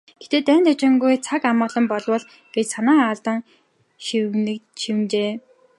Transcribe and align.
"Гэхдээ 0.19 0.41
дайн 0.47 0.63
дажингүй, 0.67 1.13
цаг 1.25 1.41
амгалан 1.51 1.85
болбол" 1.91 2.23
гэж 2.53 2.65
санаа 2.73 3.01
алдан 3.11 3.39
шивнэжээ. 4.05 5.31